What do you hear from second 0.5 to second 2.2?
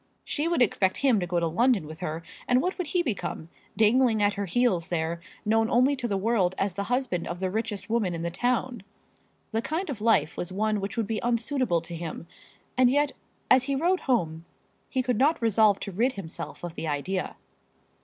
expect him to go to London with